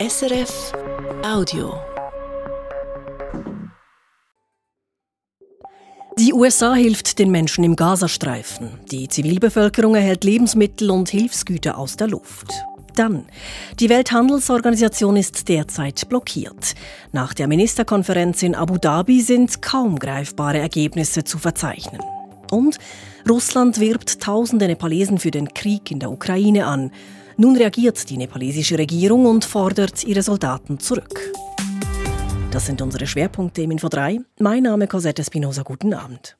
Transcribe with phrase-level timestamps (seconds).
[0.00, 0.72] SRF
[1.22, 1.74] Audio.
[6.18, 8.80] Die USA hilft den Menschen im Gazastreifen.
[8.90, 12.50] Die Zivilbevölkerung erhält Lebensmittel und Hilfsgüter aus der Luft.
[12.94, 13.26] Dann.
[13.78, 16.74] Die Welthandelsorganisation ist derzeit blockiert.
[17.12, 22.00] Nach der Ministerkonferenz in Abu Dhabi sind kaum greifbare Ergebnisse zu verzeichnen.
[22.50, 22.78] Und
[23.28, 26.90] Russland wirbt tausende Nepalesen für den Krieg in der Ukraine an.
[27.40, 31.32] Nun reagiert die nepalesische Regierung und fordert ihre Soldaten zurück.
[32.50, 34.20] Das sind unsere Schwerpunkte im Info 3.
[34.40, 35.62] Mein Name ist Cosette Espinosa.
[35.62, 36.36] Guten Abend.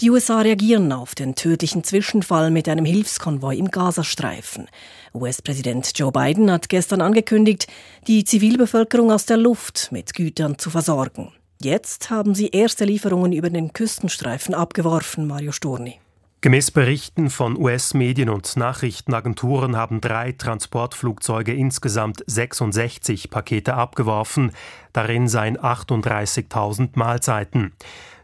[0.00, 4.66] Die USA reagieren auf den tödlichen Zwischenfall mit einem Hilfskonvoi im Gazastreifen.
[5.14, 7.68] US-Präsident Joe Biden hat gestern angekündigt,
[8.08, 11.30] die Zivilbevölkerung aus der Luft mit Gütern zu versorgen.
[11.62, 16.00] Jetzt haben sie erste Lieferungen über den Küstenstreifen abgeworfen, Mario Sturni.
[16.40, 24.52] Gemäß Berichten von US-Medien und Nachrichtenagenturen haben drei Transportflugzeuge insgesamt 66 Pakete abgeworfen.
[24.92, 27.72] Darin seien 38.000 Mahlzeiten.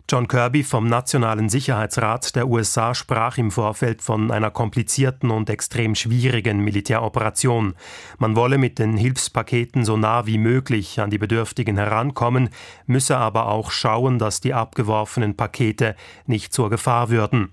[0.08, 5.96] John Kirby vom Nationalen Sicherheitsrat der USA sprach im Vorfeld von einer komplizierten und extrem
[5.96, 7.74] schwierigen Militäroperation.
[8.18, 12.50] Man wolle mit den Hilfspaketen so nah wie möglich an die Bedürftigen herankommen,
[12.86, 17.50] müsse aber auch schauen, dass die abgeworfenen Pakete nicht zur Gefahr würden.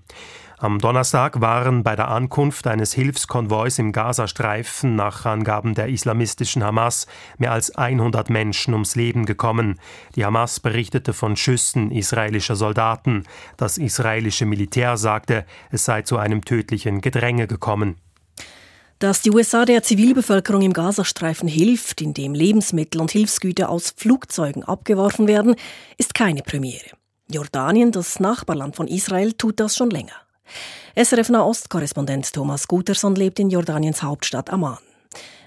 [0.62, 7.08] Am Donnerstag waren bei der Ankunft eines Hilfskonvois im Gazastreifen nach Angaben der islamistischen Hamas
[7.36, 9.80] mehr als 100 Menschen ums Leben gekommen.
[10.14, 13.24] Die Hamas berichtete von Schüssen israelischer Soldaten.
[13.56, 17.96] Das israelische Militär sagte, es sei zu einem tödlichen Gedränge gekommen.
[19.00, 25.26] Dass die USA der Zivilbevölkerung im Gazastreifen hilft, indem Lebensmittel und Hilfsgüter aus Flugzeugen abgeworfen
[25.26, 25.56] werden,
[25.98, 26.86] ist keine Premiere.
[27.28, 30.12] Jordanien, das Nachbarland von Israel, tut das schon länger.
[30.94, 34.78] SRF Nahost-Korrespondent Thomas Guterson lebt in Jordaniens Hauptstadt Amman.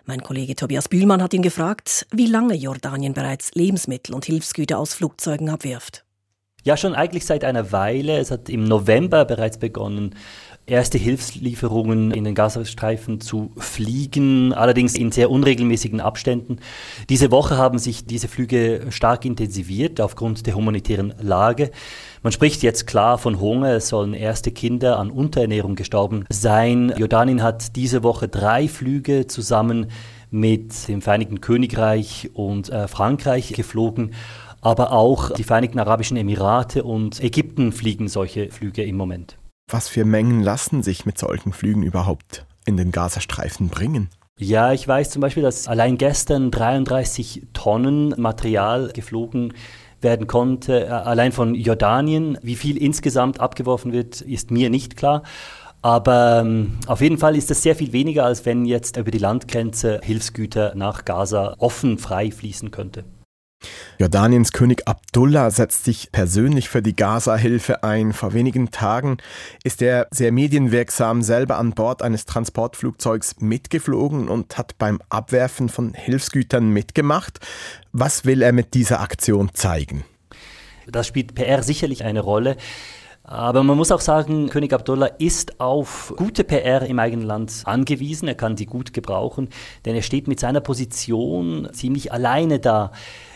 [0.05, 4.93] Mein Kollege Tobias Bühlmann hat ihn gefragt, wie lange Jordanien bereits Lebensmittel und Hilfsgüter aus
[4.93, 6.03] Flugzeugen abwirft.
[6.63, 8.17] Ja, schon eigentlich seit einer Weile.
[8.17, 10.15] Es hat im November bereits begonnen,
[10.67, 16.57] erste Hilfslieferungen in den Gazastreifen zu fliegen, allerdings in sehr unregelmäßigen Abständen.
[17.09, 21.71] Diese Woche haben sich diese Flüge stark intensiviert aufgrund der humanitären Lage.
[22.23, 26.93] Man spricht jetzt klar von Hunger, es sollen erste Kinder an Unterernährung gestorben sein.
[26.97, 29.91] Jordanien hat diese Woche drei Flüge zusammen
[30.31, 34.11] mit dem Vereinigten Königreich und äh, Frankreich geflogen
[34.61, 39.37] aber auch die Vereinigten Arabischen Emirate und Ägypten fliegen solche Flüge im Moment.
[39.75, 44.07] Was für Mengen lassen sich mit solchen Flügen überhaupt in den Gazastreifen bringen?
[44.39, 49.53] Ja, ich weiß zum Beispiel, dass allein gestern 33 Tonnen Material geflogen
[49.99, 52.37] werden konnte, äh, allein von Jordanien.
[52.41, 55.23] Wie viel insgesamt abgeworfen wird, ist mir nicht klar.
[55.81, 59.17] Aber ähm, auf jeden Fall ist das sehr viel weniger, als wenn jetzt über die
[59.17, 63.03] Landgrenze Hilfsgüter nach Gaza offen frei fließen könnte.
[63.97, 68.11] Jordaniens König Abdullah setzt sich persönlich für die Gaza-Hilfe ein.
[68.11, 69.17] Vor wenigen Tagen
[69.63, 75.93] ist er sehr medienwirksam selber an Bord eines Transportflugzeugs mitgeflogen und hat beim Abwerfen von
[75.93, 77.39] Hilfsgütern mitgemacht.
[77.93, 80.03] Was will er mit dieser Aktion zeigen?
[80.87, 82.57] Das spielt PR sicherlich eine Rolle.
[83.27, 88.27] Aber man muss auch sagen, König Abdullah ist auf gute PR im eigenen Land angewiesen.
[88.27, 89.49] Er kann die gut gebrauchen,
[89.83, 92.91] denn er steht mit seiner Position ziemlich alleine da.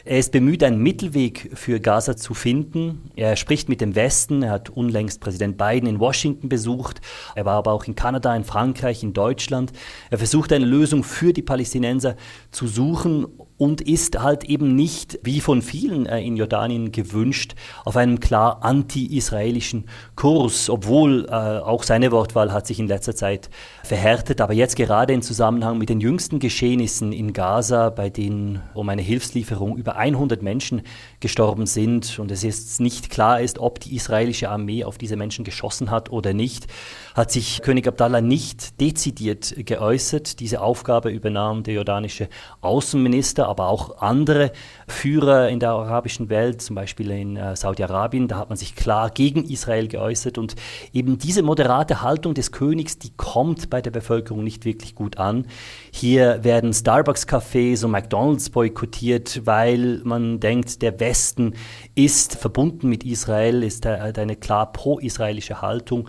[0.06, 3.10] Er ist bemüht, einen Mittelweg für Gaza zu finden.
[3.16, 4.44] Er spricht mit dem Westen.
[4.44, 7.02] Er hat unlängst Präsident Biden in Washington besucht.
[7.34, 9.72] Er war aber auch in Kanada, in Frankreich, in Deutschland.
[10.12, 12.16] Er versucht eine Lösung für die Palästinenser
[12.52, 13.26] zu suchen
[13.60, 18.64] und ist halt eben nicht, wie von vielen äh, in Jordanien gewünscht, auf einem klar
[18.64, 23.50] anti-israelischen Kurs, obwohl äh, auch seine Wortwahl hat sich in letzter Zeit
[23.84, 24.40] verhärtet.
[24.40, 29.02] Aber jetzt gerade im Zusammenhang mit den jüngsten Geschehnissen in Gaza, bei denen um eine
[29.02, 30.84] Hilfslieferung über 100 Menschen
[31.20, 35.44] gestorben sind und es jetzt nicht klar ist, ob die israelische Armee auf diese Menschen
[35.44, 36.68] geschossen hat oder nicht,
[37.14, 40.40] hat sich König Abdallah nicht dezidiert geäußert.
[40.40, 42.30] Diese Aufgabe übernahm der jordanische
[42.62, 44.52] Außenminister, aber auch andere
[44.88, 48.28] Führer in der arabischen Welt, zum Beispiel in äh, Saudi-Arabien.
[48.28, 50.56] Da hat man sich klar gegen Israel geäußert und
[50.94, 55.48] eben diese moderate Haltung des Königs, die kommt bei der Bevölkerung nicht wirklich gut an.
[55.92, 61.56] Hier werden Starbucks-Cafés und McDonalds boykottiert, weil man denkt, der Westen
[61.96, 66.08] ist verbunden mit Israel, ist eine klar pro-israelische Haltung.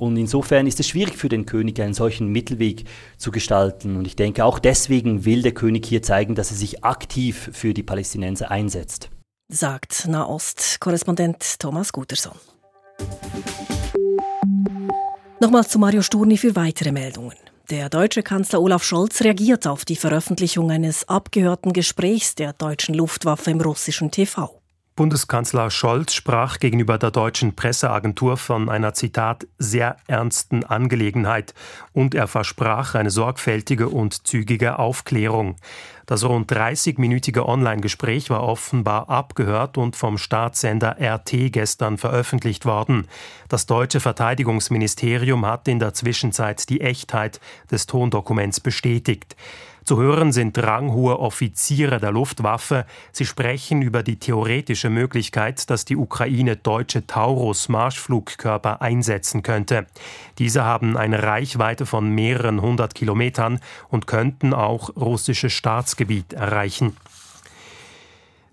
[0.00, 2.84] Und insofern ist es schwierig für den König, einen solchen Mittelweg
[3.18, 3.96] zu gestalten.
[3.96, 7.74] Und ich denke, auch deswegen will der König hier zeigen, dass er sich aktiv für
[7.74, 9.10] die Palästinenser einsetzt.
[9.52, 12.32] Sagt Nahost-Korrespondent Thomas Guterson.
[15.38, 17.36] Nochmals zu Mario Sturni für weitere Meldungen.
[17.68, 23.50] Der deutsche Kanzler Olaf Scholz reagiert auf die Veröffentlichung eines abgehörten Gesprächs der deutschen Luftwaffe
[23.50, 24.59] im russischen TV.
[25.00, 31.54] Bundeskanzler Scholz sprach gegenüber der deutschen Presseagentur von einer Zitat sehr ernsten Angelegenheit
[31.94, 35.56] und er versprach eine sorgfältige und zügige Aufklärung.
[36.04, 43.06] Das rund 30-minütige Online-Gespräch war offenbar abgehört und vom Staatssender RT gestern veröffentlicht worden.
[43.48, 49.34] Das deutsche Verteidigungsministerium hat in der Zwischenzeit die Echtheit des Tondokuments bestätigt.
[49.84, 52.86] Zu hören sind ranghohe Offiziere der Luftwaffe.
[53.12, 59.86] Sie sprechen über die theoretische Möglichkeit, dass die Ukraine deutsche Taurus-Marschflugkörper einsetzen könnte.
[60.38, 66.96] Diese haben eine Reichweite von mehreren hundert Kilometern und könnten auch russisches Staatsgebiet erreichen.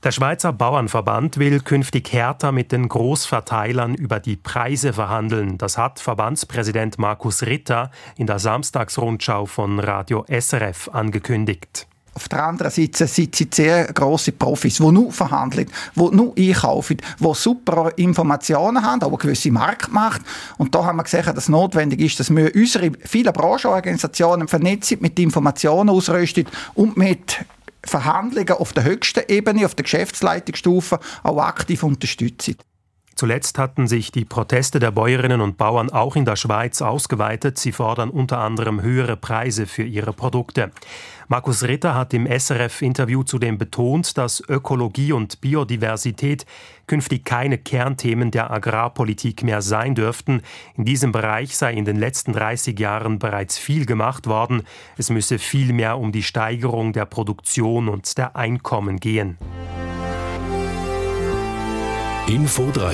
[0.07, 5.57] Der Schweizer Bauernverband will künftig härter mit den Großverteilern über die Preise verhandeln.
[5.57, 11.87] Das hat Verbandspräsident Markus Ritter in der Samstagsrundschau von Radio SRF angekündigt.
[12.13, 17.01] Auf der anderen Seite sind sie sehr grosse Profis, die nur verhandeln, die nur einkaufen,
[17.19, 20.21] die super Informationen haben, aber gewisse Marktmacht.
[20.57, 25.01] Und da haben wir gesehen, dass es notwendig ist, dass wir unsere vielen Branchenorganisationen vernetzt
[25.01, 26.45] mit Informationen ausrüsten
[26.75, 27.45] und mit
[27.87, 32.57] Verhandlungen auf der höchsten Ebene, auf der Geschäftsleitungsstufe auch aktiv unterstützen.
[33.17, 37.57] Zuletzt hatten sich die Proteste der Bäuerinnen und Bauern auch in der Schweiz ausgeweitet.
[37.57, 40.71] Sie fordern unter anderem höhere Preise für ihre Produkte.
[41.27, 46.45] Markus Ritter hat im SRF-Interview zudem betont, dass Ökologie und Biodiversität
[46.85, 50.43] künftig keine Kernthemen der Agrarpolitik mehr sein dürften.
[50.75, 54.61] In diesem Bereich sei in den letzten 30 Jahren bereits viel gemacht worden.
[54.95, 59.39] Es müsse vielmehr um die Steigerung der Produktion und der Einkommen gehen.
[62.29, 62.93] Info 3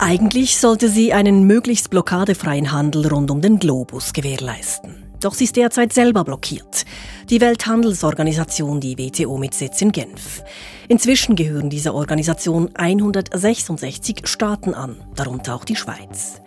[0.00, 5.04] Eigentlich sollte sie einen möglichst blockadefreien Handel rund um den Globus gewährleisten.
[5.20, 6.84] Doch sie ist derzeit selber blockiert.
[7.28, 10.42] Die Welthandelsorganisation, die WTO mit Sitz in Genf.
[10.88, 16.40] Inzwischen gehören dieser Organisation 166 Staaten an, darunter auch die Schweiz.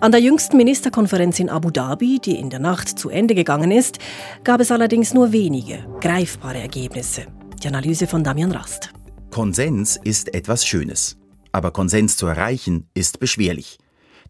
[0.00, 3.98] An der jüngsten Ministerkonferenz in Abu Dhabi, die in der Nacht zu Ende gegangen ist,
[4.44, 7.26] gab es allerdings nur wenige greifbare Ergebnisse.
[7.60, 8.90] Die Analyse von Damian Rast.
[9.30, 11.16] Konsens ist etwas Schönes.
[11.52, 13.78] Aber Konsens zu erreichen ist beschwerlich.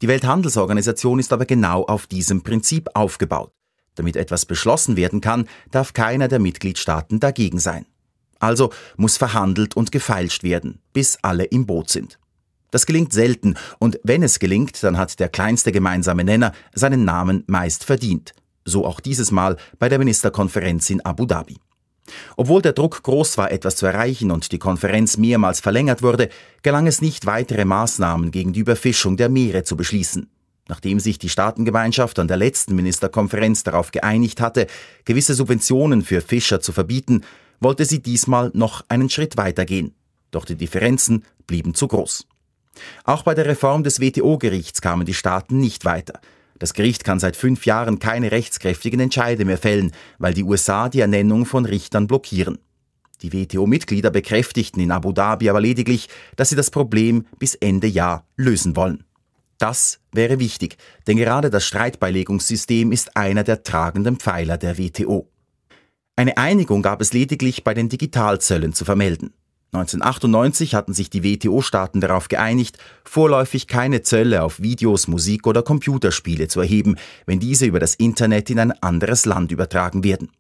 [0.03, 3.53] Die Welthandelsorganisation ist aber genau auf diesem Prinzip aufgebaut.
[3.95, 7.87] Damit etwas beschlossen werden kann, darf keiner der Mitgliedstaaten dagegen sein.
[8.39, 12.19] Also muss verhandelt und gefeilscht werden, bis alle im Boot sind.
[12.71, 17.45] Das gelingt selten, und wenn es gelingt, dann hat der kleinste gemeinsame Nenner seinen Namen
[17.47, 18.35] meist verdient.
[18.65, 21.57] So auch dieses Mal bei der Ministerkonferenz in Abu Dhabi.
[22.37, 26.29] Obwohl der Druck groß war, etwas zu erreichen und die Konferenz mehrmals verlängert wurde,
[26.63, 30.29] gelang es nicht, weitere Maßnahmen gegen die Überfischung der Meere zu beschließen.
[30.69, 34.67] Nachdem sich die Staatengemeinschaft an der letzten Ministerkonferenz darauf geeinigt hatte,
[35.05, 37.23] gewisse Subventionen für Fischer zu verbieten,
[37.61, 39.95] wollte sie diesmal noch einen Schritt weitergehen.
[40.31, 42.27] Doch die Differenzen blieben zu groß.
[43.05, 46.21] Auch bei der Reform des WTO-Gerichts kamen die Staaten nicht weiter.
[46.59, 51.01] Das Gericht kann seit fünf Jahren keine rechtskräftigen Entscheide mehr fällen, weil die USA die
[51.01, 52.59] Ernennung von Richtern blockieren.
[53.23, 58.27] Die WTO-Mitglieder bekräftigten in Abu Dhabi aber lediglich, dass sie das Problem bis Ende Jahr
[58.37, 59.05] lösen wollen.
[59.59, 60.77] Das wäre wichtig,
[61.09, 65.29] denn gerade das Streitbeilegungssystem ist einer der tragenden Pfeiler der WTO.
[66.15, 69.33] Eine Einigung gab es lediglich bei den Digitalzöllen zu vermelden.
[69.73, 76.49] 1998 hatten sich die WTO-Staaten darauf geeinigt, vorläufig keine Zölle auf Videos, Musik oder Computerspiele
[76.49, 76.97] zu erheben,
[77.27, 80.31] wenn diese über das Internet in ein anderes Land übertragen werden.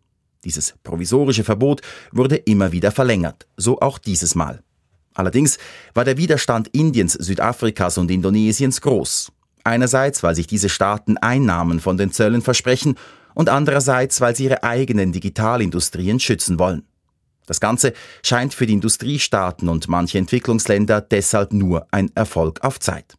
[0.45, 4.63] Dieses provisorische Verbot wurde immer wieder verlängert, so auch dieses Mal.
[5.13, 5.59] Allerdings
[5.93, 9.33] war der Widerstand Indiens, Südafrikas und Indonesiens groß.
[9.65, 12.95] Einerseits, weil sich diese Staaten Einnahmen von den Zöllen versprechen
[13.35, 16.85] und andererseits, weil sie ihre eigenen Digitalindustrien schützen wollen.
[17.49, 23.17] Das Ganze scheint für die Industriestaaten und manche Entwicklungsländer deshalb nur ein Erfolg auf Zeit.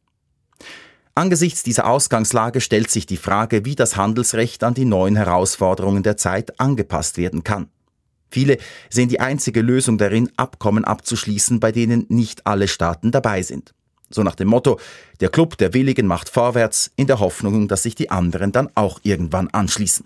[1.15, 6.15] Angesichts dieser Ausgangslage stellt sich die Frage, wie das Handelsrecht an die neuen Herausforderungen der
[6.15, 7.69] Zeit angepasst werden kann.
[8.29, 8.57] Viele
[8.89, 13.73] sehen die einzige Lösung darin, Abkommen abzuschließen, bei denen nicht alle Staaten dabei sind.
[14.11, 14.79] So nach dem Motto,
[15.19, 18.99] der Club der Willigen macht vorwärts, in der Hoffnung, dass sich die anderen dann auch
[19.01, 20.05] irgendwann anschließen.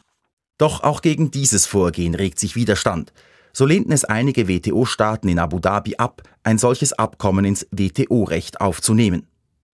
[0.58, 3.12] Doch auch gegen dieses Vorgehen regt sich Widerstand.
[3.56, 9.28] So lehnten es einige WTO-Staaten in Abu Dhabi ab, ein solches Abkommen ins WTO-Recht aufzunehmen.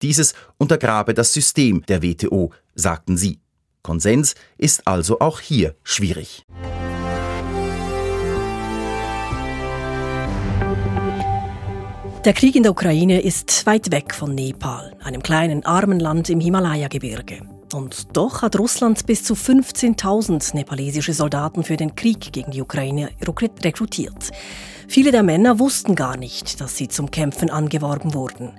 [0.02, 3.40] Dieses untergrabe das System der WTO, sagten sie.
[3.84, 6.44] Konsens ist also auch hier schwierig.
[12.26, 16.40] Der Krieg in der Ukraine ist weit weg von Nepal, einem kleinen armen Land im
[16.40, 17.57] Himalaya-Gebirge.
[17.74, 23.10] Und doch hat Russland bis zu 15.000 nepalesische Soldaten für den Krieg gegen die Ukraine
[23.64, 24.32] rekrutiert.
[24.88, 28.54] Viele der Männer wussten gar nicht, dass sie zum Kämpfen angeworben wurden.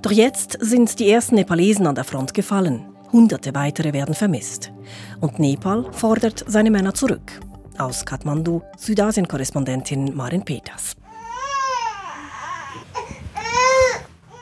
[0.00, 2.86] Doch jetzt sind die ersten Nepalesen an der Front gefallen.
[3.12, 4.72] Hunderte weitere werden vermisst.
[5.20, 7.40] Und Nepal fordert seine Männer zurück.
[7.78, 10.96] Aus Kathmandu, Südasien-Korrespondentin Marin Peters.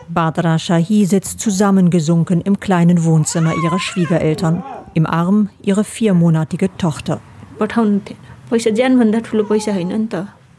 [0.09, 4.63] Badra Shahi sitzt zusammengesunken im kleinen Wohnzimmer ihrer Schwiegereltern.
[4.95, 7.21] Im Arm ihre viermonatige Tochter.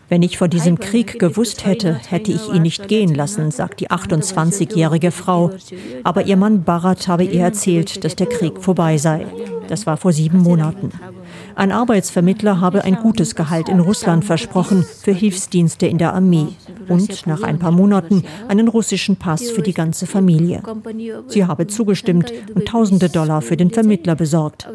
[0.10, 3.90] Wenn ich vor diesem Krieg gewusst hätte, hätte ich ihn nicht gehen lassen, sagt die
[3.90, 5.52] 28-jährige Frau.
[6.04, 9.26] Aber ihr Mann Bharat habe ihr erzählt, dass der Krieg vorbei sei.
[9.68, 10.92] Das war vor sieben Monaten.
[11.56, 16.48] Ein Arbeitsvermittler habe ein gutes Gehalt in Russland versprochen für Hilfsdienste in der Armee
[16.88, 20.62] und nach ein paar Monaten einen russischen Pass für die ganze Familie.
[21.28, 24.68] Sie habe zugestimmt und tausende Dollar für den Vermittler besorgt.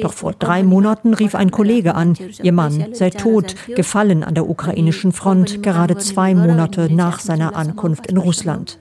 [0.00, 4.48] Doch vor drei Monaten rief ein Kollege an, ihr Mann sei tot, gefallen an der
[4.48, 8.78] ukrainischen Front, gerade zwei Monate nach seiner Ankunft in Russland.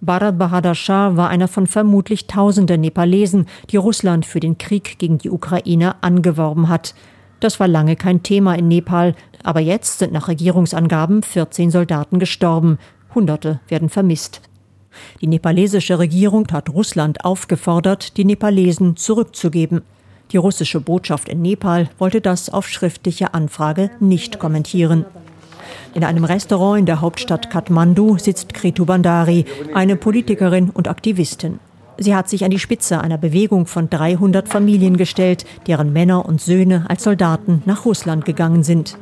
[0.00, 5.18] Bharat Bahadur Shah war einer von vermutlich tausenden Nepalesen, die Russland für den Krieg gegen
[5.18, 6.94] die Ukraine angeworben hat.
[7.40, 12.78] Das war lange kein Thema in Nepal, aber jetzt sind nach Regierungsangaben 14 Soldaten gestorben,
[13.14, 14.42] Hunderte werden vermisst.
[15.20, 19.82] Die nepalesische Regierung hat Russland aufgefordert, die Nepalesen zurückzugeben.
[20.32, 25.06] Die russische Botschaft in Nepal wollte das auf schriftliche Anfrage nicht kommentieren.
[25.94, 29.44] In einem Restaurant in der Hauptstadt Kathmandu sitzt Kritu Bandari,
[29.74, 31.60] eine Politikerin und Aktivistin.
[32.00, 36.40] Sie hat sich an die Spitze einer Bewegung von 300 Familien gestellt, deren Männer und
[36.40, 38.96] Söhne als Soldaten nach Russland gegangen sind.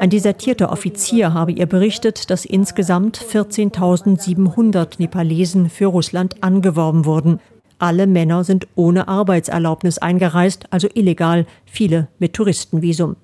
[0.00, 7.40] Ein desertierter Offizier habe ihr berichtet, dass insgesamt 14.700 Nepalesen für Russland angeworben wurden.
[7.82, 13.16] Alle Männer sind ohne Arbeitserlaubnis eingereist, also illegal, viele mit Touristenvisum.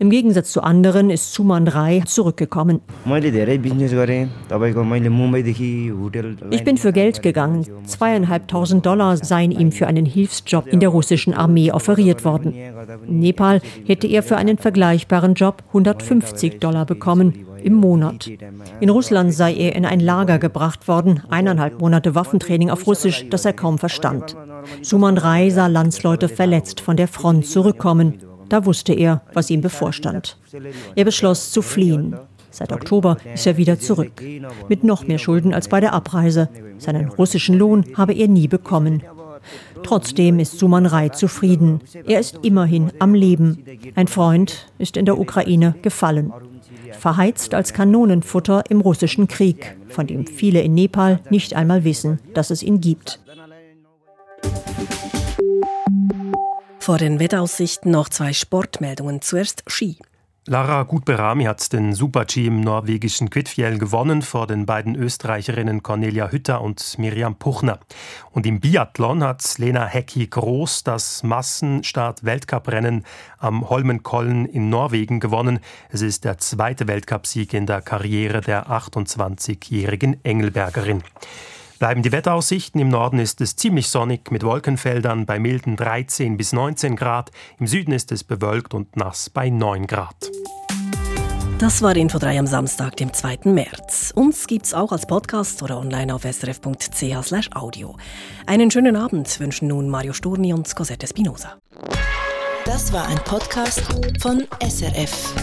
[0.00, 2.80] Im Gegensatz zu anderen ist Suman Rai zurückgekommen.
[6.50, 7.66] Ich bin für Geld gegangen.
[7.84, 12.52] Zweieinhalbtausend Dollar seien ihm für einen Hilfsjob in der russischen Armee offeriert worden.
[13.06, 18.30] In Nepal hätte er für einen vergleichbaren Job 150 Dollar bekommen im Monat.
[18.80, 23.44] In Russland sei er in ein Lager gebracht worden, eineinhalb Monate Waffentraining auf Russisch, das
[23.44, 24.36] er kaum verstand.
[24.82, 28.20] Suman Rai sah Landsleute verletzt von der Front zurückkommen.
[28.48, 30.38] Da wusste er, was ihm bevorstand.
[30.94, 32.16] Er beschloss zu fliehen.
[32.50, 34.22] Seit Oktober ist er wieder zurück.
[34.68, 36.48] Mit noch mehr Schulden als bei der Abreise.
[36.78, 39.02] Seinen russischen Lohn habe er nie bekommen.
[39.82, 41.80] Trotzdem ist Suman Rai zufrieden.
[42.06, 43.64] Er ist immerhin am Leben.
[43.94, 46.32] Ein Freund ist in der Ukraine gefallen
[46.92, 52.50] verheizt als Kanonenfutter im russischen Krieg, von dem viele in Nepal nicht einmal wissen, dass
[52.50, 53.20] es ihn gibt.
[56.78, 59.20] Vor den Wettaussichten noch zwei Sportmeldungen.
[59.20, 59.98] Zuerst Ski.
[60.50, 66.62] Lara Gutberami hat den Super-G im norwegischen Kvitfjell gewonnen vor den beiden Österreicherinnen Cornelia Hütter
[66.62, 67.80] und Miriam Puchner.
[68.30, 73.04] Und im Biathlon hat Lena Hecki Groß das Massenstart-Weltcuprennen
[73.36, 75.60] am Holmenkollen in Norwegen gewonnen.
[75.90, 81.02] Es ist der zweite Weltcupsieg in der Karriere der 28-jährigen Engelbergerin.
[81.78, 82.80] Bleiben die Wetteraussichten.
[82.80, 87.30] Im Norden ist es ziemlich sonnig mit Wolkenfeldern bei milden 13 bis 19 Grad.
[87.58, 90.30] Im Süden ist es bewölkt und nass bei 9 Grad.
[91.58, 93.38] Das war Info 3 am Samstag, dem 2.
[93.44, 94.12] März.
[94.14, 97.96] Uns gibt's auch als Podcast oder online auf srf.ch/audio.
[98.46, 101.58] Einen schönen Abend wünschen nun Mario Sturni und Cosette Spinoza.
[102.64, 103.82] Das war ein Podcast
[104.20, 105.34] von SRF.